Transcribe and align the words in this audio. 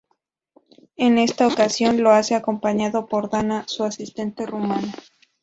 En 0.95 1.19
esta 1.19 1.45
ocasión, 1.45 2.01
lo 2.01 2.09
hace 2.09 2.33
acompañado 2.33 3.05
por 3.05 3.29
Dana, 3.29 3.65
su 3.67 3.83
asistenta 3.83 4.47
rumana. 4.47 4.91